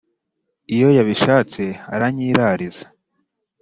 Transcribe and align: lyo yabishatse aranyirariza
lyo 0.73 0.89
yabishatse 0.97 1.63
aranyirariza 1.93 2.85